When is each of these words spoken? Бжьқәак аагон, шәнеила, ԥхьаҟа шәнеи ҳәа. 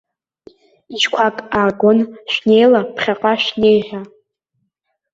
Бжьқәак 0.91 1.37
аагон, 1.57 1.99
шәнеила, 2.31 2.81
ԥхьаҟа 2.95 3.33
шәнеи 3.43 3.79
ҳәа. 3.87 4.01